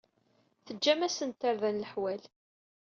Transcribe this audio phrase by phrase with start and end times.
[0.65, 2.21] Teǧǧam-asen-d tarda n leḥwal.